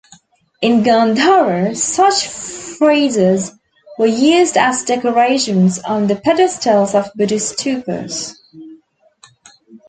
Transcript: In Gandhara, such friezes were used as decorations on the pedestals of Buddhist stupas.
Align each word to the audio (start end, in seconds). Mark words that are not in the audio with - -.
In 0.63 0.81
Gandhara, 0.81 1.75
such 1.77 2.27
friezes 2.27 3.51
were 3.99 4.07
used 4.07 4.57
as 4.57 4.83
decorations 4.83 5.77
on 5.77 6.07
the 6.07 6.15
pedestals 6.15 6.95
of 6.95 7.11
Buddhist 7.13 7.59
stupas. 7.59 8.33